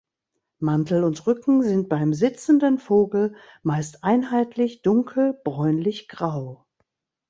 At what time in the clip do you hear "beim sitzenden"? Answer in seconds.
1.87-2.79